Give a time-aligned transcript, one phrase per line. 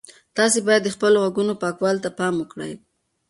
[0.37, 2.73] تاسي باید د خپلو غوږونو پاکوالي ته پام وکړئ.